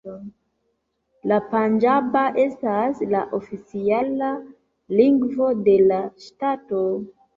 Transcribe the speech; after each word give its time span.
La 1.31 1.37
panĝaba 1.51 2.23
estas 2.43 3.03
la 3.13 3.21
oficiala 3.41 4.31
lingvo 5.01 5.55
de 5.69 5.77
la 5.93 6.01
ŝtato. 6.27 6.83